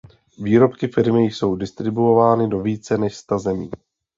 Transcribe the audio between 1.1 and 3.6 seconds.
jsou distribuovány do více než sta